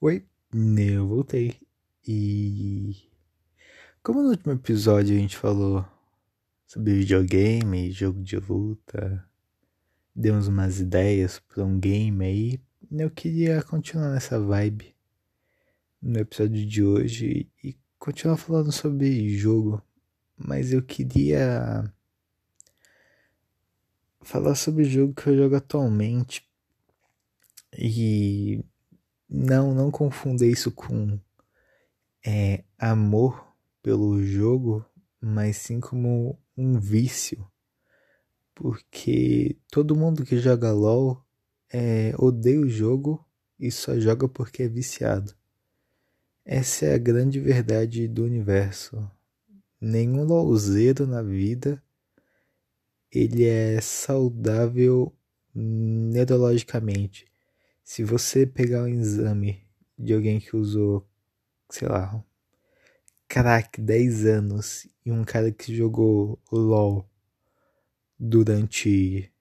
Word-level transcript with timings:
Oi, 0.00 0.24
eu 0.54 1.08
voltei. 1.08 1.56
E 2.06 3.10
como 4.00 4.22
no 4.22 4.28
último 4.28 4.52
episódio 4.52 5.16
a 5.16 5.18
gente 5.18 5.36
falou 5.36 5.84
sobre 6.68 7.00
videogame, 7.00 7.90
jogo 7.90 8.22
de 8.22 8.36
luta, 8.36 9.28
demos 10.14 10.46
umas 10.46 10.78
ideias 10.78 11.40
para 11.40 11.64
um 11.64 11.80
game 11.80 12.24
aí, 12.24 12.60
eu 12.92 13.10
queria 13.10 13.60
continuar 13.60 14.10
nessa 14.12 14.38
vibe 14.38 14.94
no 16.00 16.20
episódio 16.20 16.64
de 16.64 16.84
hoje 16.84 17.50
e 17.64 17.76
continuar 17.98 18.36
falando 18.36 18.70
sobre 18.70 19.36
jogo, 19.36 19.82
mas 20.36 20.72
eu 20.72 20.80
queria 20.80 21.92
falar 24.20 24.54
sobre 24.54 24.84
o 24.84 24.88
jogo 24.88 25.12
que 25.12 25.28
eu 25.28 25.36
jogo 25.36 25.56
atualmente. 25.56 26.48
E 27.76 28.64
não, 29.28 29.74
não 29.74 29.90
confunda 29.90 30.46
isso 30.46 30.70
com 30.70 31.18
é, 32.24 32.64
amor 32.78 33.46
pelo 33.82 34.22
jogo, 34.22 34.84
mas 35.20 35.56
sim 35.56 35.80
como 35.80 36.38
um 36.56 36.78
vício. 36.78 37.46
Porque 38.54 39.56
todo 39.70 39.96
mundo 39.96 40.24
que 40.24 40.38
joga 40.38 40.72
LOL 40.72 41.22
é, 41.70 42.12
odeia 42.18 42.60
o 42.60 42.68
jogo 42.68 43.24
e 43.58 43.70
só 43.70 43.98
joga 43.98 44.28
porque 44.28 44.64
é 44.64 44.68
viciado. 44.68 45.34
Essa 46.44 46.86
é 46.86 46.94
a 46.94 46.98
grande 46.98 47.38
verdade 47.38 48.08
do 48.08 48.24
universo. 48.24 49.08
Nenhum 49.80 50.24
LOLzeiro 50.24 51.06
na 51.06 51.22
vida 51.22 51.82
ele 53.10 53.44
é 53.44 53.80
saudável 53.80 55.14
neurologicamente. 55.54 57.26
Se 57.90 58.04
você 58.04 58.46
pegar 58.46 58.82
um 58.82 58.88
exame 58.88 59.66
de 59.98 60.12
alguém 60.12 60.38
que 60.38 60.54
usou, 60.54 61.08
sei 61.70 61.88
lá, 61.88 62.22
crack 63.26 63.80
10 63.80 64.26
anos 64.26 64.86
e 65.06 65.10
um 65.10 65.24
cara 65.24 65.50
que 65.50 65.74
jogou 65.74 66.38
LOL 66.52 67.08
durante 68.18 69.32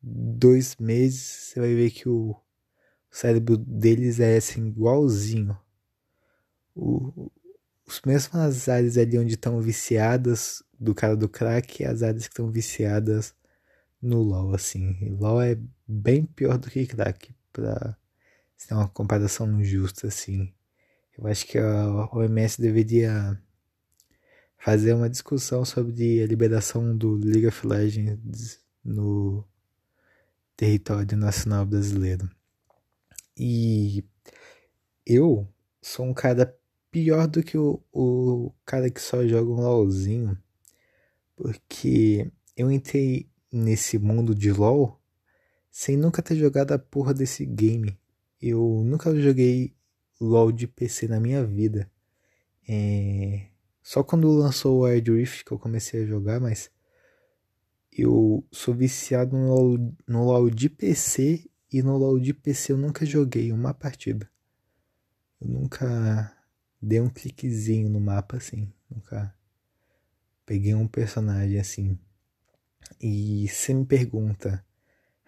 dois 0.00 0.76
meses, 0.76 1.22
você 1.22 1.58
vai 1.58 1.74
ver 1.74 1.90
que 1.90 2.08
o 2.08 2.36
cérebro 3.10 3.56
deles 3.56 4.20
é 4.20 4.36
assim, 4.36 4.68
igualzinho. 4.68 5.58
O, 6.76 7.32
os 7.84 8.00
mesmas 8.06 8.68
áreas 8.68 8.96
ali 8.96 9.18
onde 9.18 9.34
estão 9.34 9.60
viciadas 9.60 10.62
do 10.78 10.94
cara 10.94 11.16
do 11.16 11.28
crack 11.28 11.82
e 11.82 11.84
as 11.84 12.04
áreas 12.04 12.28
que 12.28 12.32
estão 12.32 12.48
viciadas 12.48 13.34
no 14.00 14.22
LoL, 14.22 14.54
assim. 14.54 15.16
LoL 15.18 15.42
é 15.42 15.58
bem 15.84 16.24
pior 16.24 16.58
do 16.58 16.70
que 16.70 16.86
crack, 16.86 17.34
pra 17.52 17.96
ter 18.56 18.74
uma 18.74 18.88
comparação 18.88 19.62
justa, 19.62 20.08
assim. 20.08 20.52
Eu 21.16 21.26
acho 21.26 21.46
que 21.46 21.58
a 21.58 22.08
OMS 22.12 22.60
deveria 22.60 23.38
fazer 24.56 24.94
uma 24.94 25.10
discussão 25.10 25.64
sobre 25.64 26.22
a 26.22 26.26
liberação 26.26 26.96
do 26.96 27.14
League 27.14 27.46
of 27.46 27.66
Legends 27.66 28.60
no 28.84 29.44
território 30.56 31.16
nacional 31.16 31.66
brasileiro. 31.66 32.30
E 33.36 34.04
eu 35.04 35.48
sou 35.80 36.06
um 36.06 36.14
cara 36.14 36.56
pior 36.90 37.26
do 37.26 37.42
que 37.42 37.58
o, 37.58 37.82
o 37.92 38.52
cara 38.64 38.88
que 38.88 39.00
só 39.00 39.26
joga 39.26 39.50
um 39.50 39.60
LOLzinho, 39.60 40.38
porque 41.34 42.30
eu 42.56 42.70
entrei 42.70 43.28
nesse 43.50 43.98
mundo 43.98 44.34
de 44.34 44.52
LOL 44.52 45.01
sem 45.72 45.96
nunca 45.96 46.22
ter 46.22 46.36
jogado 46.36 46.72
a 46.72 46.78
porra 46.78 47.14
desse 47.14 47.46
game. 47.46 47.98
Eu 48.40 48.82
nunca 48.84 49.18
joguei 49.18 49.74
LOL 50.20 50.52
de 50.52 50.68
PC 50.68 51.08
na 51.08 51.18
minha 51.18 51.42
vida. 51.44 51.90
É... 52.68 53.46
Só 53.82 54.04
quando 54.04 54.30
lançou 54.30 54.80
o 54.80 54.84
Wild 54.84 55.10
Rift 55.10 55.44
que 55.44 55.52
eu 55.52 55.58
comecei 55.58 56.02
a 56.02 56.06
jogar, 56.06 56.38
mas 56.38 56.70
eu 57.90 58.46
sou 58.52 58.74
viciado 58.74 59.36
no 59.36 59.48
LOL, 59.48 59.94
no 60.06 60.24
LOL 60.24 60.50
de 60.50 60.68
PC 60.68 61.50
e 61.72 61.82
no 61.82 61.96
LOL 61.96 62.20
de 62.20 62.34
PC 62.34 62.72
eu 62.72 62.76
nunca 62.76 63.06
joguei 63.06 63.50
uma 63.50 63.72
partida. 63.72 64.30
Eu 65.40 65.48
nunca 65.48 66.36
dei 66.80 67.00
um 67.00 67.08
cliquezinho 67.08 67.88
no 67.88 67.98
mapa 67.98 68.36
assim, 68.36 68.70
nunca 68.90 69.34
peguei 70.44 70.74
um 70.74 70.86
personagem 70.86 71.58
assim. 71.58 71.98
E 73.00 73.48
você 73.48 73.72
me 73.72 73.86
pergunta, 73.86 74.64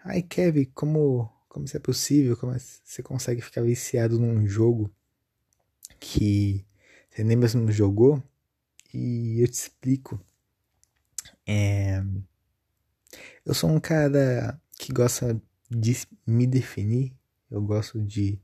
ai 0.05 0.21
Kevin, 0.21 0.65
como, 0.65 1.29
como 1.49 1.65
isso 1.65 1.75
é 1.75 1.79
possível? 1.79 2.37
Como 2.37 2.53
é 2.53 2.59
você 2.59 3.01
consegue 3.01 3.41
ficar 3.41 3.61
viciado 3.63 4.19
num 4.19 4.47
jogo 4.47 4.93
que 5.99 6.63
você 7.09 7.23
nem 7.23 7.35
mesmo 7.35 7.71
jogou? 7.71 8.23
E 8.93 9.41
eu 9.41 9.47
te 9.47 9.53
explico. 9.53 10.23
É, 11.47 12.03
eu 13.43 13.53
sou 13.53 13.69
um 13.69 13.79
cara 13.79 14.61
que 14.77 14.93
gosta 14.93 15.41
de 15.69 16.07
me 16.25 16.45
definir, 16.45 17.13
eu 17.49 17.61
gosto 17.61 18.01
de 18.01 18.39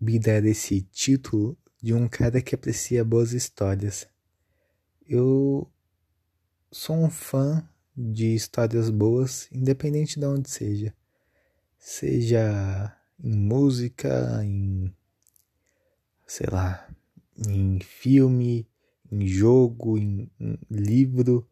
me 0.00 0.18
dar 0.18 0.44
esse 0.44 0.82
título 0.82 1.56
de 1.82 1.92
um 1.92 2.08
cara 2.08 2.40
que 2.40 2.54
aprecia 2.54 3.04
boas 3.04 3.32
histórias. 3.32 4.08
Eu 5.06 5.70
sou 6.70 6.96
um 6.96 7.10
fã 7.10 7.68
de 7.96 8.34
histórias 8.34 8.90
boas, 8.90 9.48
independente 9.52 10.18
de 10.18 10.26
onde 10.26 10.50
seja. 10.50 10.94
Seja 11.78 12.96
em 13.22 13.36
música, 13.36 14.42
em 14.44 14.94
sei 16.26 16.46
lá, 16.50 16.88
em 17.46 17.80
filme, 17.80 18.66
em 19.10 19.26
jogo, 19.26 19.98
em, 19.98 20.30
em 20.40 20.58
livro, 20.70 21.48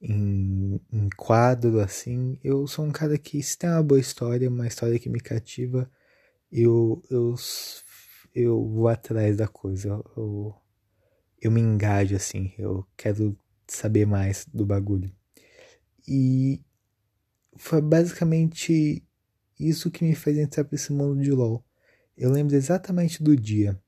em, 0.00 0.80
em, 0.92 1.08
quadro, 1.16 1.80
assim. 1.80 2.38
Eu 2.42 2.66
sou 2.66 2.84
um 2.84 2.90
cara 2.90 3.16
que, 3.18 3.42
se 3.42 3.56
tem 3.56 3.70
uma 3.70 3.82
boa 3.82 4.00
história, 4.00 4.48
uma 4.48 4.66
história 4.66 4.98
que 4.98 5.08
me 5.08 5.20
cativa, 5.20 5.90
eu, 6.52 7.02
eu 7.10 7.36
eu 8.34 8.64
vou 8.68 8.88
atrás 8.88 9.36
da 9.36 9.48
coisa. 9.48 9.88
Eu, 10.16 10.54
eu 11.40 11.50
me 11.50 11.60
engajo 11.60 12.16
assim. 12.16 12.52
Eu 12.58 12.86
quero 12.96 13.36
saber 13.66 14.06
mais 14.06 14.46
do 14.52 14.64
bagulho. 14.66 15.10
E 16.10 16.60
foi 17.56 17.80
basicamente 17.80 19.04
isso 19.58 19.90
que 19.90 20.04
me 20.04 20.14
fez 20.16 20.36
entrar 20.36 20.64
para 20.64 20.74
esse 20.74 20.92
mundo 20.92 21.22
de 21.22 21.30
LoL. 21.30 21.64
Eu 22.16 22.30
lembro 22.32 22.56
exatamente 22.56 23.22
do 23.22 23.36
dia. 23.36 23.80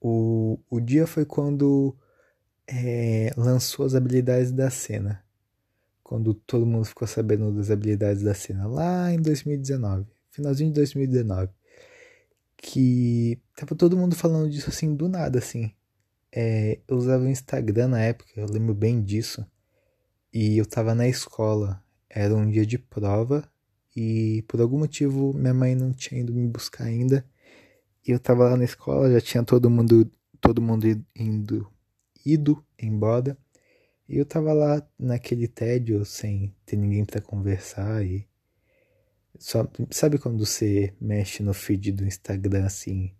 O, 0.00 0.58
o 0.68 0.80
dia 0.80 1.06
foi 1.06 1.24
quando 1.24 1.96
é, 2.66 3.32
lançou 3.36 3.86
as 3.86 3.94
habilidades 3.94 4.50
da 4.50 4.68
cena. 4.68 5.24
Quando 6.02 6.34
todo 6.34 6.66
mundo 6.66 6.84
ficou 6.84 7.06
sabendo 7.06 7.52
das 7.52 7.70
habilidades 7.70 8.22
da 8.22 8.34
cena. 8.34 8.66
Lá 8.66 9.12
em 9.12 9.22
2019. 9.22 10.06
Finalzinho 10.32 10.70
de 10.70 10.74
2019 10.74 11.52
que 12.62 13.42
tava 13.56 13.74
todo 13.74 13.96
mundo 13.96 14.14
falando 14.14 14.48
disso 14.48 14.70
assim 14.70 14.94
do 14.94 15.08
nada, 15.08 15.40
assim. 15.40 15.72
É, 16.30 16.78
eu 16.88 16.96
usava 16.96 17.24
o 17.24 17.28
Instagram 17.28 17.88
na 17.88 18.00
época, 18.00 18.30
eu 18.36 18.46
lembro 18.46 18.72
bem 18.72 19.02
disso. 19.02 19.44
E 20.32 20.58
eu 20.58 20.66
tava 20.66 20.94
na 20.94 21.06
escola, 21.08 21.82
era 22.08 22.34
um 22.34 22.50
dia 22.50 22.64
de 22.66 22.78
prova 22.78 23.48
e 23.94 24.42
por 24.48 24.60
algum 24.60 24.78
motivo 24.78 25.34
minha 25.34 25.54
mãe 25.54 25.74
não 25.74 25.92
tinha 25.92 26.20
ido 26.20 26.32
me 26.32 26.46
buscar 26.48 26.84
ainda. 26.84 27.24
E 28.06 28.10
eu 28.10 28.18
tava 28.18 28.48
lá 28.48 28.56
na 28.56 28.64
escola, 28.64 29.12
já 29.12 29.20
tinha 29.20 29.44
todo 29.44 29.70
mundo, 29.70 30.10
todo 30.40 30.62
mundo 30.62 30.86
indo, 31.14 31.70
ido 32.24 32.64
embora. 32.78 33.36
E 34.08 34.18
eu 34.18 34.26
tava 34.26 34.52
lá 34.52 34.86
naquele 34.98 35.48
tédio 35.48 36.04
sem 36.04 36.54
ter 36.66 36.76
ninguém 36.76 37.04
para 37.04 37.20
conversar 37.20 38.04
e 38.04 38.26
só, 39.38 39.66
sabe 39.90 40.18
quando 40.18 40.44
você 40.44 40.94
mexe 41.00 41.42
no 41.42 41.54
feed 41.54 41.92
do 41.92 42.04
Instagram 42.06 42.64
assim? 42.66 43.12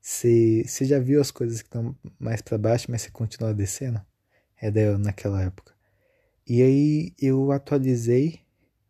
Você, 0.00 0.64
já 0.80 0.98
viu 0.98 1.20
as 1.20 1.30
coisas 1.30 1.62
que 1.62 1.68
estão 1.68 1.96
mais 2.18 2.42
para 2.42 2.58
baixo, 2.58 2.90
mas 2.90 3.02
você 3.02 3.10
continua 3.10 3.54
descendo? 3.54 4.00
É 4.60 4.70
daí 4.70 4.96
naquela 4.98 5.42
época. 5.42 5.72
E 6.46 6.62
aí 6.62 7.14
eu 7.20 7.52
atualizei. 7.52 8.40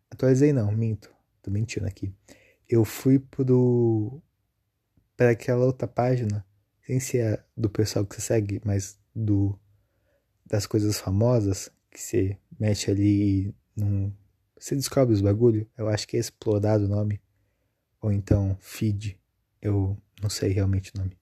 Atualizei 0.09 0.53
não, 0.53 0.71
minto. 0.71 1.13
Tô 1.41 1.51
mentindo 1.51 1.87
aqui. 1.87 2.13
Eu 2.67 2.85
fui 2.85 3.19
pro. 3.19 4.21
para 5.15 5.31
aquela 5.31 5.65
outra 5.65 5.87
página. 5.87 6.45
Sem 6.85 6.99
ser 6.99 7.43
do 7.55 7.69
pessoal 7.69 8.05
que 8.05 8.15
você 8.15 8.21
segue, 8.21 8.61
mas 8.65 8.99
do. 9.15 9.57
das 10.45 10.65
coisas 10.65 10.99
famosas. 10.99 11.69
Que 11.91 12.01
você 12.01 12.37
mexe 12.59 12.89
ali 12.89 13.55
num 13.75 14.11
você 14.63 14.77
descobre 14.77 15.13
os 15.13 15.19
bagulho, 15.19 15.69
eu 15.77 15.89
acho 15.89 16.07
que 16.07 16.15
é 16.15 16.19
explorado 16.21 16.85
o 16.85 16.87
nome. 16.87 17.21
Ou 18.01 18.13
então 18.13 18.57
feed, 18.61 19.19
eu 19.61 19.97
não 20.21 20.29
sei 20.29 20.53
realmente 20.53 20.93
o 20.95 20.99
nome. 20.99 21.17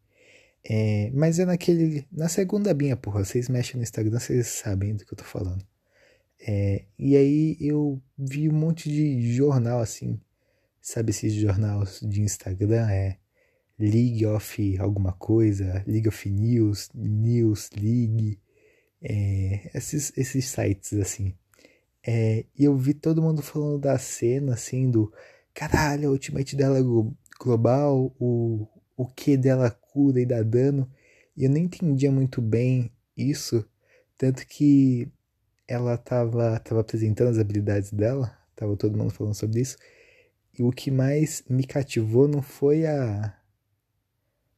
É, 0.63 1.09
mas 1.11 1.39
é 1.39 1.45
naquele. 1.45 2.05
Na 2.11 2.29
segunda 2.29 2.71
binha, 2.71 2.95
porra. 2.95 3.25
Vocês 3.25 3.49
mexem 3.49 3.77
no 3.77 3.81
Instagram, 3.81 4.19
vocês 4.19 4.45
sabem 4.45 4.95
do 4.95 5.03
que 5.03 5.11
eu 5.11 5.17
tô 5.17 5.23
falando. 5.23 5.65
É, 6.47 6.85
e 6.97 7.15
aí 7.15 7.57
eu 7.59 8.01
vi 8.17 8.49
um 8.49 8.53
monte 8.53 8.89
de 8.89 9.33
jornal 9.33 9.79
assim. 9.79 10.19
Sabe 10.81 11.11
esses 11.11 11.33
jornais 11.33 11.99
de 12.01 12.21
Instagram? 12.21 12.89
É 12.89 13.17
League 13.81 14.25
of 14.27 14.77
alguma 14.77 15.13
coisa, 15.13 15.83
League 15.87 16.07
of 16.07 16.29
News, 16.29 16.89
News 16.93 17.71
League, 17.75 18.39
é, 19.01 19.71
esses, 19.73 20.13
esses 20.15 20.45
sites 20.45 20.93
assim. 20.93 21.35
É, 22.05 22.45
e 22.57 22.63
eu 22.63 22.77
vi 22.77 22.93
todo 22.93 23.21
mundo 23.21 23.41
falando 23.41 23.79
da 23.79 23.97
cena, 23.97 24.53
assim, 24.53 24.89
do 24.89 25.11
caralho, 25.53 26.09
a 26.09 26.11
ultimate 26.11 26.55
dela 26.55 26.77
é 26.79 26.81
global, 27.39 28.15
o, 28.19 28.67
o 28.95 29.07
que 29.07 29.37
dela 29.37 29.69
cura 29.71 30.19
e 30.21 30.25
dá 30.25 30.41
dano. 30.43 30.89
E 31.35 31.45
eu 31.45 31.49
nem 31.49 31.65
entendia 31.65 32.11
muito 32.11 32.41
bem 32.41 32.91
isso, 33.17 33.65
tanto 34.17 34.45
que 34.47 35.11
ela 35.71 35.97
tava, 35.97 36.59
tava 36.59 36.81
apresentando 36.81 37.29
as 37.29 37.37
habilidades 37.37 37.91
dela, 37.91 38.37
tava 38.55 38.75
todo 38.75 38.97
mundo 38.97 39.11
falando 39.11 39.35
sobre 39.35 39.61
isso. 39.61 39.77
E 40.57 40.63
o 40.63 40.71
que 40.71 40.91
mais 40.91 41.43
me 41.49 41.63
cativou 41.63 42.27
não 42.27 42.41
foi 42.41 42.85
a, 42.85 43.33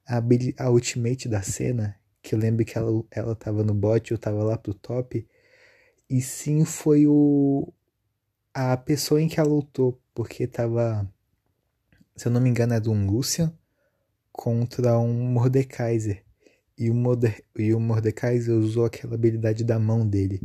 a, 0.07 0.21
a 0.57 0.69
ultimate 0.71 1.29
da 1.29 1.41
cena, 1.43 1.95
que 2.21 2.33
eu 2.33 2.39
lembro 2.39 2.65
que 2.65 2.77
ela, 2.77 3.03
ela 3.11 3.35
tava 3.35 3.63
no 3.63 3.73
bot, 3.73 4.11
eu 4.11 4.17
tava 4.17 4.43
lá 4.43 4.57
pro 4.57 4.73
top, 4.73 5.27
e 6.09 6.21
sim 6.21 6.65
foi 6.65 7.05
o 7.07 7.71
a 8.53 8.77
pessoa 8.77 9.21
em 9.21 9.27
que 9.27 9.39
ela 9.39 9.49
lutou, 9.49 9.99
porque 10.13 10.47
tava, 10.47 11.07
se 12.15 12.27
eu 12.27 12.31
não 12.31 12.41
me 12.41 12.49
engano, 12.49 12.79
do 12.79 12.91
um 12.91 13.07
Lucian 13.07 13.55
contra 14.31 14.97
um 14.99 15.13
Mordekaiser. 15.13 16.23
E 16.77 16.89
o, 16.89 16.93
Morde 16.93 17.43
e 17.55 17.73
o 17.73 17.79
Mordekaiser 17.79 18.55
usou 18.55 18.85
aquela 18.85 19.15
habilidade 19.15 19.63
da 19.63 19.79
mão 19.79 20.07
dele. 20.07 20.41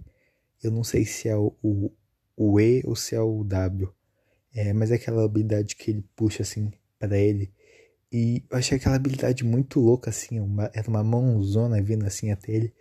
Eu 0.62 0.70
não 0.70 0.82
sei 0.84 1.04
se 1.04 1.28
é 1.28 1.36
o, 1.36 1.54
o, 1.62 1.92
o 2.36 2.60
E 2.60 2.82
ou 2.84 2.96
se 2.96 3.14
é 3.14 3.20
o 3.20 3.44
W. 3.44 3.92
É, 4.54 4.72
mas 4.72 4.90
é 4.90 4.96
aquela 4.96 5.24
habilidade 5.24 5.76
que 5.76 5.90
ele 5.90 6.04
puxa 6.16 6.42
assim 6.42 6.72
para 6.98 7.16
ele. 7.18 7.52
E 8.10 8.42
eu 8.50 8.58
achei 8.58 8.78
aquela 8.78 8.96
habilidade 8.96 9.44
muito 9.44 9.80
louca, 9.80 10.10
assim. 10.10 10.40
Uma, 10.40 10.70
era 10.74 10.88
uma 10.88 11.04
mãozona 11.04 11.80
vindo 11.82 12.06
assim 12.06 12.30
até 12.32 12.52
ele. 12.52 12.74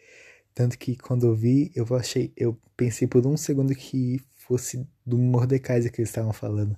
Tanto 0.54 0.78
que 0.78 0.96
quando 0.96 1.28
eu 1.28 1.36
vi, 1.36 1.72
eu 1.76 1.86
achei. 1.96 2.34
Eu 2.36 2.60
pensei 2.76 3.08
por 3.08 3.26
um 3.28 3.38
segundo 3.38 3.76
que 3.76 4.20
fosse 4.38 4.88
do 5.06 5.18
Mordekaiser 5.18 5.92
que 5.92 6.02
eles 6.02 6.10
estavam 6.10 6.34
falando. 6.34 6.78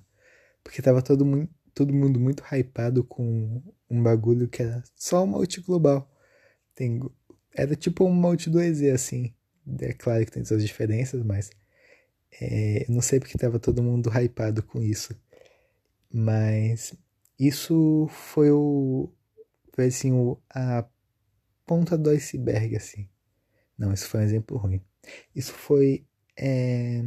Porque 0.62 0.82
tava 0.82 1.00
todo, 1.00 1.24
mundo, 1.24 1.48
todo 1.74 1.92
mundo 1.94 2.20
muito 2.20 2.42
hypado 2.52 3.04
com 3.04 3.62
um 3.88 4.02
bagulho 4.02 4.48
que 4.48 4.62
era 4.62 4.82
só 4.96 5.24
um 5.24 5.28
multi 5.28 5.60
global. 5.60 6.10
Tem, 6.74 7.00
era 7.54 7.74
tipo 7.76 8.04
um 8.04 8.12
multi 8.12 8.50
2Z, 8.50 8.92
assim. 8.92 9.34
É 9.80 9.92
claro 9.92 10.24
que 10.24 10.32
tem 10.32 10.44
suas 10.44 10.62
diferenças, 10.64 11.22
mas 11.24 11.50
é, 12.40 12.86
não 12.88 13.00
sei 13.02 13.20
porque 13.20 13.38
tava 13.38 13.58
todo 13.58 13.82
mundo 13.82 14.10
hypado 14.10 14.62
com 14.62 14.82
isso. 14.82 15.14
Mas 16.12 16.94
isso 17.38 18.08
foi 18.10 18.50
o. 18.50 19.10
Foi 19.72 19.86
assim, 19.86 20.12
o, 20.12 20.38
a 20.50 20.84
ponta 21.66 21.96
do 21.98 22.10
iceberg, 22.10 22.76
assim. 22.76 23.08
Não, 23.78 23.92
isso 23.92 24.08
foi 24.08 24.20
um 24.20 24.24
exemplo 24.24 24.56
ruim. 24.58 24.82
Isso 25.34 25.52
foi. 25.52 26.06
É, 26.36 27.04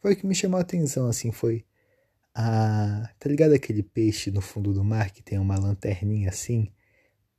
foi 0.00 0.12
o 0.14 0.16
que 0.16 0.26
me 0.26 0.34
chamou 0.34 0.58
a 0.58 0.62
atenção, 0.62 1.06
assim, 1.08 1.30
foi 1.32 1.64
a. 2.34 3.08
Tá 3.18 3.28
ligado 3.28 3.54
aquele 3.54 3.82
peixe 3.82 4.30
no 4.30 4.40
fundo 4.40 4.72
do 4.72 4.84
mar 4.84 5.10
que 5.12 5.22
tem 5.22 5.38
uma 5.38 5.58
lanterninha 5.58 6.28
assim? 6.30 6.72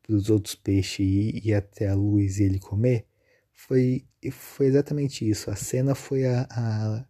Para 0.04 0.16
os 0.16 0.30
outros 0.30 0.56
peixes 0.56 1.00
ir, 1.00 1.48
ir 1.48 1.54
até 1.54 1.88
a 1.88 1.96
luz 1.96 2.38
e 2.40 2.44
ele 2.44 2.60
comer? 2.60 3.08
Foi, 3.54 4.06
foi 4.32 4.68
exatamente 4.68 5.28
isso. 5.28 5.50
A 5.50 5.56
cena 5.56 5.96
foi 5.96 6.26
a, 6.26 6.48
a, 6.52 7.06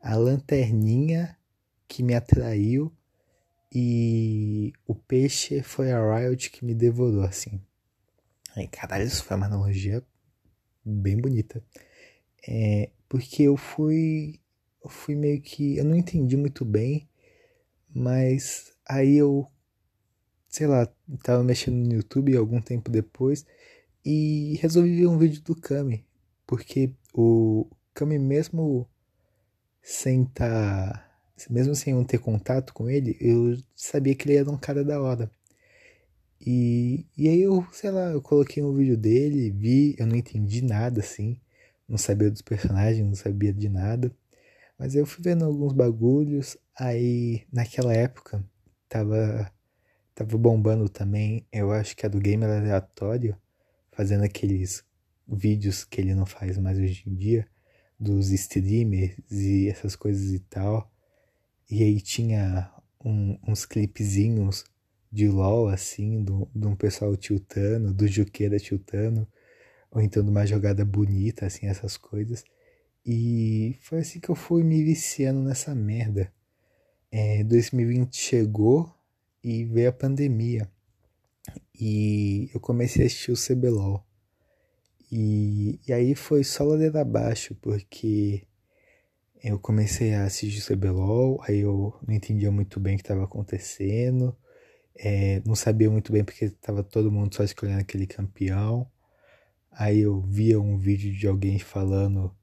a 0.00 0.16
lanterninha 0.16 1.36
que 1.86 2.02
me 2.02 2.14
atraiu 2.14 2.92
e 3.74 4.72
o 4.86 4.94
peixe 4.94 5.62
foi 5.62 5.90
a 5.92 6.18
Riot 6.18 6.50
que 6.50 6.64
me 6.64 6.74
devorou, 6.74 7.22
assim. 7.22 7.60
Aí, 8.56 8.68
caralho, 8.68 9.04
isso 9.04 9.24
foi 9.24 9.36
uma 9.36 9.46
analogia 9.46 10.02
bem 10.84 11.16
bonita. 11.16 11.62
É, 12.46 12.90
porque 13.08 13.42
eu 13.42 13.56
fui 13.56 14.40
eu 14.82 14.90
fui 14.90 15.14
meio 15.14 15.40
que. 15.40 15.76
Eu 15.76 15.84
não 15.84 15.94
entendi 15.94 16.36
muito 16.36 16.64
bem, 16.64 17.08
mas 17.94 18.72
aí 18.88 19.16
eu, 19.16 19.46
sei 20.58 20.66
lá, 20.66 20.88
tava 21.22 21.44
mexendo 21.44 21.76
no 21.76 21.94
YouTube 21.94 22.36
algum 22.36 22.60
tempo 22.60 22.90
depois 22.90 23.46
e 24.04 24.58
resolvi 24.60 24.96
ver 24.96 25.06
um 25.06 25.16
vídeo 25.16 25.40
do 25.42 25.54
Kami, 25.54 26.04
porque 26.44 26.92
o 27.14 27.64
Kami 27.94 28.18
mesmo 28.18 28.88
sem 29.80 30.24
tá, 30.24 31.08
mesmo 31.48 31.76
sem 31.76 31.94
eu 31.94 32.04
ter 32.04 32.18
contato 32.18 32.74
com 32.74 32.90
ele, 32.90 33.16
eu 33.20 33.56
sabia 33.76 34.16
que 34.16 34.28
ele 34.28 34.36
era 34.36 34.50
um 34.50 34.58
cara 34.58 34.84
da 34.84 35.00
hora. 35.00 35.30
E, 36.44 37.06
e 37.16 37.28
aí 37.28 37.40
eu, 37.40 37.64
sei 37.72 37.92
lá, 37.92 38.10
eu 38.10 38.20
coloquei 38.20 38.60
um 38.60 38.74
vídeo 38.74 38.96
dele, 38.96 39.50
vi, 39.50 39.94
eu 39.96 40.06
não 40.08 40.16
entendi 40.16 40.60
nada 40.60 41.00
assim, 41.00 41.40
não 41.88 41.98
sabia 41.98 42.32
dos 42.32 42.42
personagens, 42.42 43.06
não 43.06 43.14
sabia 43.14 43.52
de 43.52 43.68
nada. 43.68 44.12
Mas 44.76 44.96
eu 44.96 45.06
fui 45.06 45.22
vendo 45.22 45.44
alguns 45.44 45.72
bagulhos, 45.72 46.56
aí 46.76 47.44
naquela 47.52 47.92
época 47.92 48.44
tava, 48.88 49.52
tava 50.18 50.36
bombando 50.36 50.88
também, 50.88 51.46
eu 51.52 51.70
acho 51.70 51.96
que 51.96 52.04
é 52.04 52.08
do 52.08 52.18
Gamer 52.18 52.50
Aleatório, 52.50 53.36
fazendo 53.92 54.24
aqueles 54.24 54.84
vídeos 55.28 55.84
que 55.84 56.00
ele 56.00 56.12
não 56.12 56.26
faz 56.26 56.58
mais 56.58 56.76
hoje 56.76 57.04
em 57.06 57.14
dia, 57.14 57.46
dos 57.98 58.30
streamers 58.30 59.16
e 59.30 59.68
essas 59.68 59.94
coisas 59.94 60.32
e 60.32 60.40
tal. 60.40 60.90
E 61.70 61.84
aí 61.84 62.00
tinha 62.00 62.68
um, 63.04 63.38
uns 63.46 63.64
clipezinhos 63.64 64.64
de 65.10 65.28
LOL, 65.28 65.68
assim, 65.68 66.24
de 66.24 66.66
um 66.66 66.74
pessoal 66.74 67.16
tiltando, 67.16 67.94
do 67.94 68.08
Juqueira 68.08 68.58
tiltando, 68.58 69.24
ou 69.88 70.00
então 70.00 70.24
de 70.24 70.30
uma 70.30 70.44
jogada 70.44 70.84
bonita, 70.84 71.46
assim, 71.46 71.66
essas 71.68 71.96
coisas. 71.96 72.44
E 73.06 73.76
foi 73.82 74.00
assim 74.00 74.18
que 74.18 74.30
eu 74.30 74.34
fui 74.34 74.64
me 74.64 74.82
viciando 74.82 75.42
nessa 75.42 75.76
merda. 75.76 76.32
É, 77.12 77.44
2020 77.44 78.16
chegou 78.16 78.97
e 79.42 79.64
veio 79.64 79.88
a 79.88 79.92
pandemia. 79.92 80.70
E 81.74 82.50
eu 82.52 82.60
comecei 82.60 83.04
a 83.04 83.06
assistir 83.06 83.32
o 83.32 83.36
CBLOL. 83.36 84.04
E, 85.10 85.80
e 85.86 85.92
aí 85.92 86.14
foi 86.14 86.44
só 86.44 86.64
ladeira 86.64 87.00
abaixo, 87.00 87.54
porque 87.56 88.46
eu 89.42 89.58
comecei 89.58 90.14
a 90.14 90.24
assistir 90.24 90.60
o 90.60 90.76
CBLOL, 90.76 91.40
aí 91.46 91.60
eu 91.60 91.94
não 92.06 92.14
entendia 92.14 92.50
muito 92.50 92.80
bem 92.80 92.94
o 92.94 92.96
que 92.98 93.02
estava 93.02 93.24
acontecendo, 93.24 94.36
é, 94.94 95.40
não 95.46 95.54
sabia 95.54 95.90
muito 95.90 96.12
bem 96.12 96.24
porque 96.24 96.46
estava 96.46 96.82
todo 96.82 97.12
mundo 97.12 97.34
só 97.34 97.44
escolhendo 97.44 97.80
aquele 97.80 98.06
campeão. 98.06 98.90
Aí 99.70 100.00
eu 100.00 100.20
via 100.20 100.60
um 100.60 100.76
vídeo 100.76 101.12
de 101.12 101.28
alguém 101.28 101.58
falando 101.58 102.34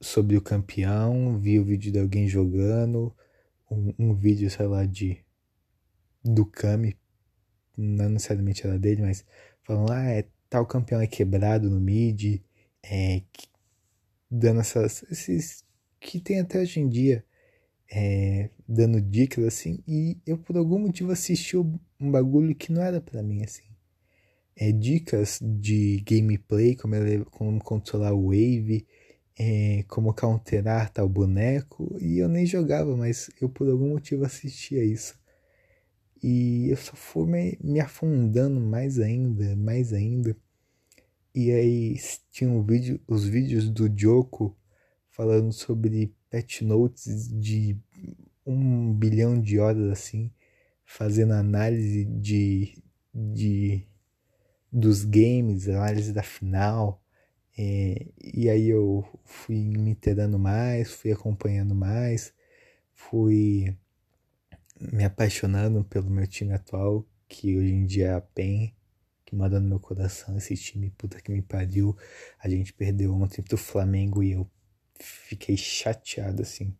sobre 0.00 0.36
o 0.36 0.42
campeão, 0.42 1.38
vi 1.38 1.58
o 1.58 1.64
vídeo 1.64 1.90
de 1.90 1.98
alguém 1.98 2.28
jogando, 2.28 3.14
um, 3.70 3.94
um 3.98 4.14
vídeo, 4.14 4.50
sei 4.50 4.66
lá, 4.66 4.84
de 4.84 5.24
do 6.24 6.44
Kami, 6.46 6.96
não 7.76 8.10
necessariamente 8.10 8.66
era 8.66 8.78
dele, 8.78 9.02
mas 9.02 9.24
falando, 9.62 9.92
ah, 9.92 10.04
é, 10.04 10.26
tal 10.48 10.66
campeão 10.66 11.00
é 11.00 11.06
quebrado 11.06 11.70
no 11.70 11.80
mid, 11.80 12.40
é, 12.82 13.22
dando 14.30 14.60
essas, 14.60 15.02
esses 15.10 15.64
que 16.00 16.20
tem 16.20 16.40
até 16.40 16.60
hoje 16.60 16.80
em 16.80 16.88
dia, 16.88 17.24
é, 17.90 18.50
dando 18.68 19.00
dicas 19.00 19.44
assim, 19.44 19.82
e 19.86 20.18
eu 20.26 20.38
por 20.38 20.56
algum 20.56 20.78
motivo 20.78 21.12
assisti 21.12 21.56
um 21.56 22.10
bagulho 22.10 22.54
que 22.54 22.72
não 22.72 22.82
era 22.82 23.00
para 23.00 23.22
mim 23.22 23.42
assim. 23.42 23.64
É, 24.56 24.72
dicas 24.72 25.38
de 25.42 26.02
gameplay, 26.06 26.76
como, 26.76 26.94
ele, 26.94 27.24
como 27.26 27.62
controlar 27.62 28.12
o 28.12 28.26
wave, 28.26 28.86
é, 29.38 29.84
como 29.88 30.14
counterar 30.14 30.90
tal 30.90 31.08
boneco, 31.08 31.96
e 32.00 32.18
eu 32.18 32.28
nem 32.28 32.44
jogava, 32.46 32.96
mas 32.96 33.30
eu 33.40 33.48
por 33.48 33.68
algum 33.68 33.90
motivo 33.90 34.24
assistia 34.24 34.84
isso. 34.84 35.19
E 36.22 36.68
eu 36.70 36.76
só 36.76 36.94
fui 36.94 37.26
me, 37.26 37.58
me 37.62 37.80
afundando 37.80 38.60
mais 38.60 38.98
ainda, 38.98 39.56
mais 39.56 39.92
ainda. 39.92 40.36
E 41.34 41.50
aí 41.50 41.96
tinha 42.30 42.50
um 42.50 42.62
vídeo, 42.62 43.00
os 43.06 43.24
vídeos 43.26 43.70
do 43.70 43.90
Joko 43.96 44.56
falando 45.08 45.52
sobre 45.52 46.14
patch 46.30 46.62
notes 46.62 47.28
de 47.28 47.76
um 48.44 48.92
bilhão 48.94 49.40
de 49.40 49.58
horas 49.58 49.90
assim, 49.90 50.30
fazendo 50.84 51.32
análise 51.32 52.04
de, 52.04 52.82
de 53.14 53.86
dos 54.72 55.04
games, 55.04 55.68
análise 55.68 56.12
da 56.12 56.22
final, 56.22 57.02
é, 57.58 58.06
e 58.34 58.48
aí 58.48 58.68
eu 58.68 59.04
fui 59.24 59.56
me 59.56 59.90
inteirando 59.90 60.38
mais, 60.38 60.92
fui 60.92 61.12
acompanhando 61.12 61.74
mais, 61.74 62.32
fui 62.94 63.76
me 64.80 65.04
apaixonando 65.04 65.84
pelo 65.84 66.08
meu 66.08 66.26
time 66.26 66.54
atual, 66.54 67.06
que 67.28 67.56
hoje 67.56 67.72
em 67.72 67.84
dia 67.84 68.06
é 68.06 68.14
a 68.14 68.20
PEN, 68.20 68.74
que 69.24 69.36
manda 69.36 69.60
no 69.60 69.68
meu 69.68 69.78
coração 69.78 70.36
esse 70.36 70.56
time, 70.56 70.90
puta 70.90 71.20
que 71.20 71.30
me 71.30 71.42
pariu. 71.42 71.96
A 72.38 72.48
gente 72.48 72.72
perdeu 72.72 73.14
ontem 73.14 73.42
pro 73.42 73.56
Flamengo 73.56 74.22
e 74.22 74.32
eu 74.32 74.50
fiquei 74.98 75.56
chateado 75.56 76.42
assim. 76.42 76.74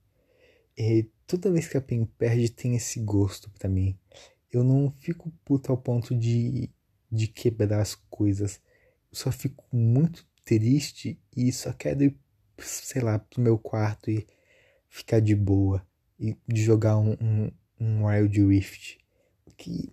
E 0.76 1.09
toda 1.26 1.52
vez 1.52 1.69
que 1.69 1.76
a 1.76 1.80
PEN 1.80 2.04
perde 2.04 2.50
tem 2.50 2.75
esse 2.75 2.99
gosto 3.00 3.50
para 3.50 3.69
mim. 3.69 3.97
Eu 4.50 4.64
não 4.64 4.90
fico 4.99 5.30
puto 5.45 5.71
ao 5.71 5.78
ponto 5.78 6.14
de, 6.14 6.71
de 7.11 7.28
quebrar 7.28 7.80
as 7.80 7.95
coisas. 7.95 8.61
Eu 9.12 9.16
só 9.16 9.30
fico 9.30 9.64
muito 9.71 10.26
triste 10.45 11.21
e 11.37 11.52
só 11.52 11.73
quero 11.73 12.02
ir, 12.02 12.19
sei 12.59 13.02
lá, 13.02 13.19
pro 13.19 13.40
meu 13.40 13.59
quarto 13.59 14.11
e 14.11 14.26
ficar 14.88 15.21
de 15.21 15.37
boa. 15.37 15.87
E 16.19 16.37
jogar 16.52 16.99
um, 16.99 17.12
um, 17.21 17.50
um 17.81 18.05
Wild 18.05 18.47
Rift. 18.47 18.99
Que. 19.57 19.93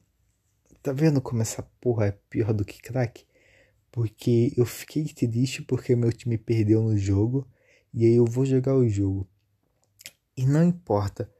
Tá 0.84 0.92
vendo 0.92 1.22
como 1.22 1.42
essa 1.42 1.64
porra 1.82 2.08
é 2.08 2.12
pior 2.30 2.54
do 2.54 2.66
que 2.66 2.82
crack? 2.82 3.26
Porque 3.92 4.54
eu 4.56 4.66
fiquei 4.66 5.06
triste 5.06 5.62
porque 5.64 5.96
meu 5.96 6.12
time 6.12 6.38
perdeu 6.38 6.84
no 6.84 6.98
jogo. 6.98 7.48
E 7.94 8.06
aí 8.06 8.16
eu 8.16 8.26
vou 8.26 8.46
jogar 8.46 8.76
o 8.76 8.88
jogo. 8.88 9.28
E 10.36 10.46
não 10.46 10.64
importa. 10.64 11.32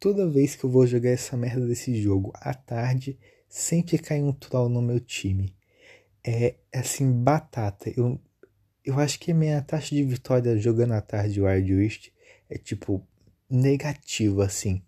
Toda 0.00 0.30
vez 0.30 0.54
que 0.54 0.64
eu 0.64 0.70
vou 0.70 0.86
jogar 0.86 1.10
essa 1.10 1.36
merda 1.36 1.66
desse 1.66 2.00
jogo 2.00 2.32
à 2.34 2.54
tarde, 2.54 3.18
sempre 3.48 3.98
cai 3.98 4.22
um 4.22 4.32
troll 4.32 4.68
no 4.68 4.80
meu 4.80 5.00
time. 5.00 5.54
É 6.24 6.54
assim, 6.72 7.10
batata. 7.12 7.92
Eu, 7.96 8.20
eu 8.84 8.98
acho 8.98 9.18
que 9.18 9.34
minha 9.34 9.60
taxa 9.60 9.94
de 9.94 10.02
vitória 10.02 10.56
jogando 10.56 10.92
à 10.92 11.00
tarde 11.00 11.40
Wild 11.40 11.74
Rift 11.74 12.12
é 12.48 12.56
tipo 12.56 13.06
negativa, 13.50 14.46
assim. 14.46 14.82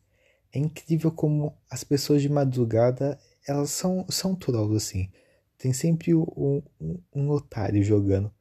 É 0.53 0.59
incrível 0.59 1.13
como 1.13 1.57
as 1.71 1.85
pessoas 1.85 2.23
de 2.23 2.29
madrugada, 2.29 3.19
elas 3.47 3.71
são, 3.71 4.05
são 4.09 4.35
trolls, 4.35 4.77
assim. 4.77 5.11
Tem 5.57 5.73
sempre 5.73 6.15
um, 6.15 6.63
um, 6.81 6.99
um 7.15 7.31
otário 7.31 7.83
jogando. 7.83 8.33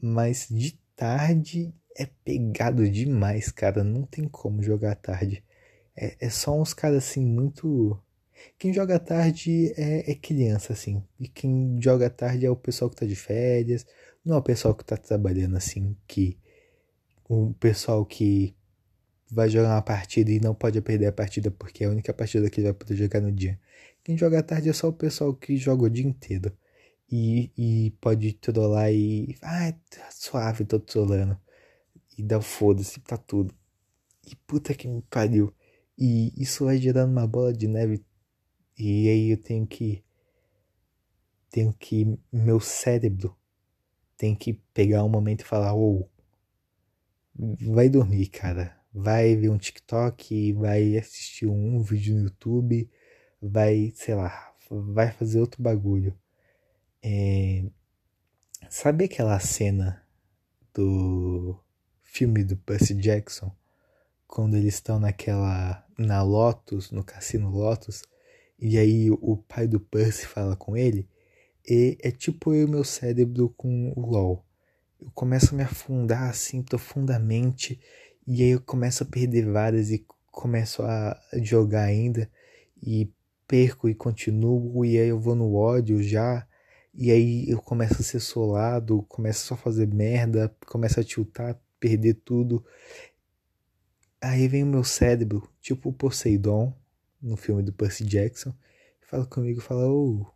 Mas 0.00 0.46
de 0.50 0.78
tarde 0.96 1.72
é 1.96 2.06
pegado 2.24 2.88
demais, 2.88 3.50
cara. 3.50 3.82
Não 3.84 4.02
tem 4.02 4.28
como 4.28 4.62
jogar 4.62 4.92
à 4.92 4.94
tarde. 4.96 5.42
É, 5.96 6.16
é 6.20 6.30
só 6.30 6.60
uns 6.60 6.74
caras 6.74 7.04
assim, 7.04 7.24
muito. 7.24 7.98
Quem 8.58 8.72
joga 8.72 8.96
à 8.96 8.98
tarde 8.98 9.72
é, 9.76 10.10
é, 10.10 10.14
criança, 10.14 10.72
assim. 10.72 11.02
E 11.18 11.28
quem 11.28 11.80
joga 11.80 12.08
à 12.08 12.10
tarde 12.10 12.44
é 12.44 12.50
o 12.50 12.56
pessoal 12.56 12.90
que 12.90 12.96
tá 12.96 13.06
de 13.06 13.16
férias. 13.16 13.86
Não 14.24 14.36
é 14.36 14.38
o 14.38 14.42
pessoal 14.42 14.74
que 14.74 14.84
tá 14.84 14.96
trabalhando, 14.96 15.56
assim. 15.56 15.96
Que. 16.06 16.38
O 17.28 17.54
pessoal 17.54 18.04
que 18.04 18.54
vai 19.30 19.48
jogar 19.48 19.74
uma 19.74 19.82
partida 19.82 20.30
e 20.30 20.40
não 20.40 20.54
pode 20.54 20.80
perder 20.80 21.06
a 21.06 21.12
partida 21.12 21.50
porque 21.50 21.84
é 21.84 21.86
a 21.86 21.90
única 21.90 22.12
partida 22.12 22.48
que 22.50 22.60
ele 22.60 22.68
vai 22.68 22.74
poder 22.74 22.96
jogar 22.96 23.20
no 23.20 23.32
dia. 23.32 23.58
Quem 24.02 24.16
joga 24.16 24.40
à 24.40 24.42
tarde 24.42 24.68
é 24.68 24.72
só 24.72 24.88
o 24.88 24.92
pessoal 24.92 25.34
que 25.34 25.56
joga 25.56 25.84
o 25.84 25.90
dia 25.90 26.06
inteiro. 26.06 26.56
E, 27.10 27.50
e 27.56 27.90
pode 28.00 28.32
trollar 28.34 28.92
e. 28.92 29.36
Ah, 29.42 29.72
tá 29.90 30.08
suave, 30.10 30.64
tô 30.64 30.80
trolando. 30.80 31.38
E 32.18 32.22
dá 32.22 32.40
foda-se 32.40 33.00
pra 33.00 33.16
tudo. 33.16 33.54
E 34.26 34.34
puta 34.36 34.74
que 34.74 34.88
me 34.88 35.02
pariu. 35.02 35.54
E 35.98 36.32
isso 36.36 36.64
vai 36.64 36.78
gerando 36.78 37.12
uma 37.12 37.26
bola 37.26 37.52
de 37.52 37.68
neve. 37.68 38.04
E 38.78 39.08
aí 39.08 39.30
eu 39.30 39.36
tenho 39.38 39.66
que. 39.66 40.04
Tenho 41.50 41.72
que. 41.72 42.18
Meu 42.32 42.60
cérebro 42.60 43.36
tem 44.16 44.34
que 44.34 44.54
pegar 44.74 45.04
um 45.04 45.08
momento 45.08 45.42
e 45.42 45.44
falar: 45.44 45.74
Ô, 45.74 46.08
oh, 47.38 47.72
vai 47.72 47.88
dormir, 47.88 48.26
cara 48.28 48.83
vai 48.94 49.34
ver 49.34 49.48
um 49.48 49.58
TikTok, 49.58 50.52
vai 50.52 50.96
assistir 50.96 51.46
um 51.46 51.82
vídeo 51.82 52.14
no 52.14 52.24
YouTube, 52.24 52.88
vai, 53.42 53.92
sei 53.96 54.14
lá, 54.14 54.54
vai 54.70 55.10
fazer 55.10 55.40
outro 55.40 55.60
bagulho. 55.60 56.16
É... 57.02 57.64
Sabe 58.70 59.04
aquela 59.04 59.38
cena 59.40 60.02
do 60.72 61.58
filme 62.02 62.44
do 62.44 62.56
Percy 62.56 62.94
Jackson? 62.94 63.52
Quando 64.26 64.56
eles 64.56 64.74
estão 64.74 65.00
naquela. 65.00 65.84
na 65.98 66.22
Lotus, 66.22 66.90
no 66.90 67.04
cassino 67.04 67.50
Lotus, 67.50 68.02
e 68.58 68.78
aí 68.78 69.10
o 69.10 69.36
pai 69.36 69.66
do 69.66 69.80
Percy 69.80 70.26
fala 70.26 70.56
com 70.56 70.76
ele, 70.76 71.08
e 71.68 71.98
é 72.00 72.10
tipo 72.10 72.54
eu 72.54 72.68
meu 72.68 72.84
cérebro 72.84 73.50
com 73.56 73.92
o 73.96 74.00
LOL. 74.00 74.44
Eu 75.00 75.10
começo 75.12 75.54
a 75.54 75.58
me 75.58 75.62
afundar 75.62 76.30
assim 76.30 76.62
profundamente 76.62 77.80
e 78.26 78.42
aí 78.42 78.50
eu 78.50 78.60
começo 78.60 79.02
a 79.02 79.06
perder 79.06 79.50
várias 79.50 79.90
e 79.90 80.06
começo 80.30 80.82
a 80.82 81.20
jogar 81.42 81.84
ainda 81.84 82.30
e 82.82 83.10
perco 83.46 83.88
e 83.88 83.94
continuo 83.94 84.84
e 84.84 84.98
aí 84.98 85.08
eu 85.08 85.20
vou 85.20 85.34
no 85.34 85.54
ódio 85.54 86.02
já 86.02 86.46
e 86.94 87.10
aí 87.10 87.50
eu 87.50 87.60
começo 87.60 88.00
a 88.00 88.04
ser 88.04 88.20
solado, 88.20 89.02
começo 89.08 89.46
só 89.46 89.54
a 89.54 89.58
fazer 89.58 89.86
merda, 89.88 90.54
começo 90.66 91.00
a 91.00 91.04
tiltar, 91.04 91.60
perder 91.80 92.14
tudo. 92.14 92.64
Aí 94.20 94.46
vem 94.46 94.62
o 94.62 94.66
meu 94.66 94.84
cérebro, 94.84 95.48
tipo 95.60 95.88
o 95.90 95.92
Poseidon, 95.92 96.72
no 97.20 97.36
filme 97.36 97.62
do 97.62 97.72
Percy 97.72 98.04
Jackson, 98.04 98.54
fala 99.00 99.26
comigo, 99.26 99.60
fala, 99.60 99.88
ô, 99.88 100.20
oh, 100.20 100.26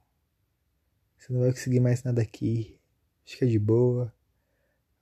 você 1.16 1.32
não 1.32 1.40
vai 1.40 1.50
conseguir 1.52 1.80
mais 1.80 2.02
nada 2.02 2.20
aqui, 2.20 2.78
fica 3.24 3.46
de 3.46 3.58
boa, 3.58 4.12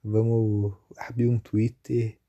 vamos 0.03 0.73
abrir 0.95 1.27
um 1.27 1.39
Twitter, 1.39 2.19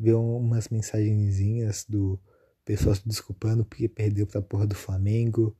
ver 0.00 0.14
umas 0.14 0.70
mensagenzinhas 0.70 1.84
do 1.86 2.18
pessoal 2.64 2.94
se 2.94 3.06
desculpando 3.06 3.64
porque 3.66 3.86
perdeu 3.86 4.26
pra 4.26 4.40
porra 4.40 4.66
do 4.66 4.74
Flamengo, 4.74 5.54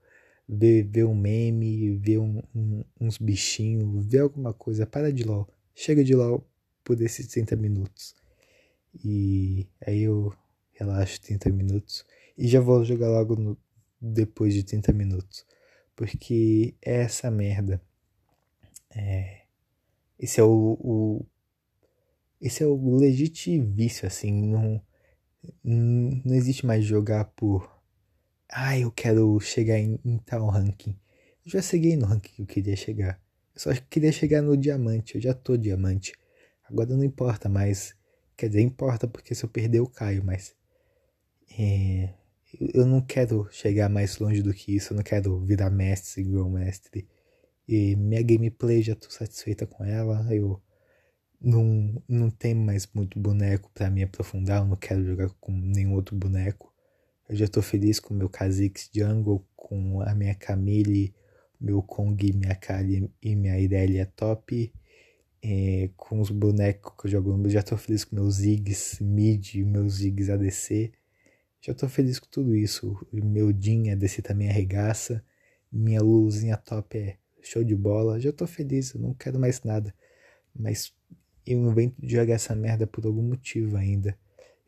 ver, 0.49 0.85
ver 0.85 1.04
um 1.04 1.14
meme, 1.14 1.97
ver 1.99 2.18
um, 2.18 2.42
um, 2.54 2.82
uns 2.99 3.18
bichinhos, 3.18 4.06
ver 4.06 4.20
alguma 4.20 4.54
coisa. 4.54 4.87
Para 4.87 5.12
de 5.12 5.25
LOL. 5.25 5.47
Chega 5.75 6.02
de 6.02 6.14
LOL 6.14 6.44
por 6.82 7.00
esses 7.02 7.26
30 7.26 7.54
minutos. 7.56 8.14
E 9.04 9.68
aí 9.87 10.02
eu 10.02 10.32
relaxo 10.73 11.20
30 11.20 11.50
minutos 11.50 12.04
e 12.37 12.49
já 12.49 12.61
vou 12.61 12.82
jogar 12.85 13.09
logo 13.09 13.37
no, 13.37 13.59
depois 14.00 14.54
de 14.54 14.62
30 14.62 14.92
minutos. 14.92 15.44
Porque 15.94 16.75
é 16.80 17.02
essa 17.02 17.30
merda. 17.30 17.80
É, 18.90 19.42
esse 20.18 20.40
é 20.40 20.42
o, 20.42 20.78
o 20.80 21.26
esse 22.40 22.62
é 22.62 22.66
o 22.66 22.97
legítimo 22.97 23.70
vício, 23.75 24.06
assim. 24.06 24.32
Não, 24.32 24.82
não 25.64 26.35
existe 26.35 26.64
mais 26.66 26.85
jogar 26.85 27.25
por. 27.26 27.70
Ah, 28.49 28.78
eu 28.78 28.90
quero 28.90 29.38
chegar 29.40 29.78
em, 29.78 29.99
em 30.04 30.18
tal 30.18 30.49
ranking. 30.49 30.97
Eu 31.44 31.52
já 31.52 31.62
cheguei 31.62 31.97
no 31.97 32.06
ranking 32.06 32.32
que 32.35 32.42
eu 32.42 32.47
queria 32.47 32.76
chegar. 32.76 33.20
Eu 33.54 33.61
só 33.61 33.70
queria 33.90 34.12
chegar 34.12 34.42
no 34.42 34.56
diamante. 34.56 35.16
Eu 35.16 35.20
já 35.20 35.35
tô 35.35 35.56
diamante. 35.56 36.12
Agora 36.64 36.97
não 36.97 37.04
importa 37.04 37.49
mais. 37.49 37.94
Quer 38.37 38.49
dizer, 38.49 38.62
importa 38.62 39.06
porque 39.06 39.35
se 39.35 39.44
eu 39.44 39.49
perder 39.49 39.78
eu 39.78 39.87
caio, 39.87 40.25
mas. 40.25 40.54
É, 41.59 42.14
eu 42.75 42.87
não 42.87 43.00
quero 43.00 43.49
chegar 43.52 43.88
mais 43.88 44.18
longe 44.18 44.42
do 44.42 44.54
que 44.54 44.75
isso. 44.76 44.92
Eu 44.92 44.97
não 44.97 45.04
quero 45.04 45.40
virar 45.40 45.70
mestre, 45.70 46.23
igual 46.23 46.49
mestre. 46.50 47.09
E 47.68 47.97
minha 47.97 48.23
gameplay 48.23 48.82
já 48.82 48.94
tô 48.97 49.11
satisfeita 49.11 49.66
com 49.66 49.85
ela. 49.85 50.26
Eu 50.35 50.61
não, 51.40 52.02
não 52.09 52.30
tem 52.30 52.54
mais 52.54 52.88
muito 52.92 53.18
boneco 53.18 53.70
para 53.73 53.90
me 53.90 54.02
aprofundar, 54.02 54.61
eu 54.61 54.66
não 54.66 54.76
quero 54.76 55.04
jogar 55.04 55.30
com 55.40 55.52
nenhum 55.52 55.94
outro 55.94 56.14
boneco. 56.16 56.73
Eu 57.28 57.37
já 57.37 57.49
tô 57.49 57.62
feliz 57.62 58.00
com 58.00 58.12
meu 58.12 58.28
Kha'Zix 58.28 58.90
Jungle, 58.92 59.47
com 59.56 60.00
a 60.02 60.14
minha 60.14 60.35
Camille, 60.35 61.14
meu 61.61 61.82
Kong, 61.82 62.32
minha 62.32 62.54
Kali 62.54 63.11
e 63.23 63.37
minha 63.37 63.59
Irelia 63.59 64.06
top. 64.16 64.73
É, 65.42 65.88
com 65.97 66.20
os 66.20 66.30
bonecos 66.30 66.92
que 67.00 67.06
eu 67.06 67.11
jogo, 67.12 67.40
eu 67.44 67.50
já 67.50 67.62
tô 67.62 67.76
feliz 67.76 68.04
com 68.04 68.16
meus 68.16 68.37
Ziggs 68.37 69.02
mid, 69.02 69.54
meus 69.64 69.94
Ziggs 69.94 70.30
ADC. 70.30 70.92
Já 71.62 71.75
tô 71.75 71.88
feliz 71.88 72.18
com 72.18 72.26
tudo 72.30 72.56
isso. 72.56 72.97
Meu 73.12 73.52
Din 73.52 73.90
ADC 73.90 74.23
também 74.23 74.49
arregaça. 74.49 75.25
Minha 75.70 76.02
luzinha 76.02 76.56
top 76.56 76.99
é 76.99 77.16
show 77.42 77.62
de 77.62 77.76
bola. 77.76 78.18
Já 78.18 78.32
tô 78.32 78.47
feliz, 78.47 78.94
eu 78.94 79.00
não 79.00 79.14
quero 79.14 79.38
mais 79.38 79.62
nada. 79.62 79.94
Mas 80.54 80.92
eu 81.52 81.71
invento 81.71 82.00
de 82.00 82.14
jogar 82.14 82.35
essa 82.35 82.54
merda 82.54 82.87
por 82.87 83.04
algum 83.04 83.23
motivo 83.23 83.76
ainda. 83.76 84.16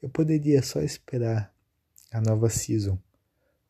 Eu 0.00 0.08
poderia 0.08 0.62
só 0.62 0.80
esperar 0.80 1.54
a 2.10 2.20
nova 2.20 2.48
season, 2.48 2.98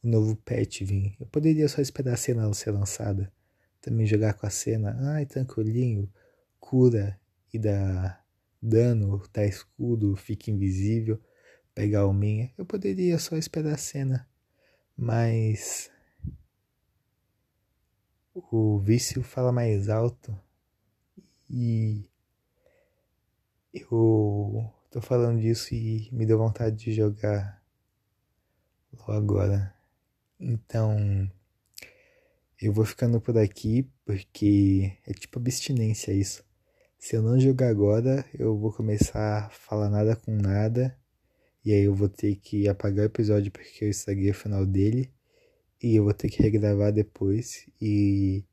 o 0.02 0.08
novo 0.08 0.36
patch 0.36 0.82
vir. 0.82 1.14
Eu 1.20 1.26
poderia 1.26 1.68
só 1.68 1.80
esperar 1.80 2.14
a 2.14 2.16
cena 2.16 2.52
ser 2.54 2.70
lançada. 2.70 3.32
Também 3.80 4.06
jogar 4.06 4.34
com 4.34 4.46
a 4.46 4.50
cena, 4.50 4.96
ai, 5.14 5.26
tranquilinho, 5.26 6.10
cura 6.60 7.18
e 7.52 7.58
dá 7.58 8.20
dano, 8.60 9.22
dá 9.32 9.44
escudo, 9.44 10.16
fica 10.16 10.50
invisível, 10.50 11.20
pegar 11.74 12.06
o 12.06 12.12
minha. 12.12 12.52
Eu 12.56 12.64
poderia 12.64 13.18
só 13.18 13.36
esperar 13.36 13.74
a 13.74 13.78
cena, 13.78 14.28
mas 14.96 15.90
o 18.34 18.78
vício 18.78 19.22
fala 19.22 19.52
mais 19.52 19.88
alto 19.88 20.38
e 21.50 22.08
eu 23.72 24.70
tô 24.90 25.00
falando 25.00 25.40
disso 25.40 25.74
e 25.74 26.08
me 26.12 26.26
deu 26.26 26.38
vontade 26.38 26.76
de 26.76 26.92
jogar 26.92 27.62
logo 28.92 29.12
agora. 29.12 29.74
Então, 30.38 31.30
eu 32.60 32.72
vou 32.72 32.84
ficando 32.84 33.20
por 33.20 33.36
aqui 33.38 33.90
porque 34.04 34.96
é 35.06 35.12
tipo 35.12 35.38
abstinência 35.38 36.12
isso. 36.12 36.44
Se 36.98 37.16
eu 37.16 37.22
não 37.22 37.38
jogar 37.40 37.68
agora, 37.68 38.24
eu 38.38 38.56
vou 38.56 38.72
começar 38.72 39.46
a 39.46 39.50
falar 39.50 39.90
nada 39.90 40.14
com 40.14 40.30
nada 40.30 40.96
E 41.64 41.72
aí 41.72 41.82
eu 41.82 41.94
vou 41.94 42.08
ter 42.08 42.36
que 42.36 42.68
apagar 42.68 43.04
o 43.04 43.06
episódio 43.06 43.50
porque 43.52 43.84
eu 43.84 43.90
estraguei 43.90 44.30
o 44.30 44.34
final 44.34 44.66
dele. 44.66 45.12
E 45.82 45.96
eu 45.96 46.04
vou 46.04 46.14
ter 46.14 46.30
que 46.30 46.42
regravar 46.42 46.92
depois. 46.92 47.68
E 47.80 48.44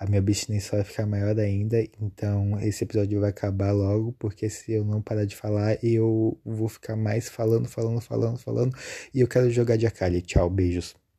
a 0.00 0.06
minha 0.06 0.18
abstinência 0.18 0.78
vai 0.78 0.84
ficar 0.84 1.04
maior 1.06 1.38
ainda. 1.38 1.78
Então 2.00 2.58
esse 2.60 2.84
episódio 2.84 3.20
vai 3.20 3.30
acabar 3.30 3.70
logo. 3.72 4.12
Porque 4.18 4.48
se 4.48 4.72
eu 4.72 4.82
não 4.84 5.02
parar 5.02 5.26
de 5.26 5.36
falar, 5.36 5.78
eu 5.84 6.38
vou 6.44 6.68
ficar 6.68 6.96
mais 6.96 7.28
falando, 7.28 7.68
falando, 7.68 8.00
falando, 8.00 8.38
falando. 8.38 8.74
E 9.14 9.20
eu 9.20 9.28
quero 9.28 9.50
jogar 9.50 9.76
de 9.76 9.86
Akali. 9.86 10.22
Tchau, 10.22 10.48
beijos. 10.48 11.00